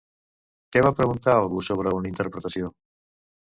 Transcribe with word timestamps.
Què 0.75 0.83
va 0.85 0.91
preguntar 1.01 1.35
algú 1.43 1.63
sobre 1.69 1.95
una 2.01 2.11
interpretació? 2.15 2.75